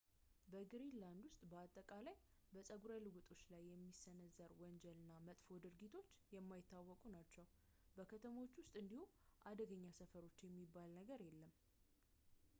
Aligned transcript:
በግሪንላንድ 0.51 1.23
ውስጥ 1.27 1.39
በአጠቃላይ 1.49 2.15
በፀጉረ 2.53 2.93
ልውጦች 3.03 3.41
ላይ 3.51 3.61
የሚሰነዘር 3.71 4.51
ወንጀል 4.61 4.97
እና 5.01 5.11
መጥፎ 5.27 5.49
ድርጊቶች 5.65 6.09
የማይታወቁ 6.35 7.03
ናቸው 7.17 7.45
በከተሞች 7.99 8.55
ውስጥ 8.61 8.73
እንዲሁ 8.81 9.03
አደገኛ 9.51 9.85
ሰፈሮች 10.01 10.39
የሚባል 10.47 10.89
ነገር 11.01 11.21
የለም 11.27 11.53